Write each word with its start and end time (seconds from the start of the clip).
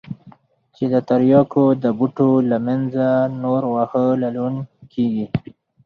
چې 0.75 0.83
د 0.93 0.95
ترياکو 1.09 1.63
د 1.83 1.85
بوټو 1.97 2.31
له 2.49 2.57
منځه 2.67 3.05
نور 3.41 3.61
واښه 3.73 4.05
للون 4.21 4.55
کېږي. 4.93 5.25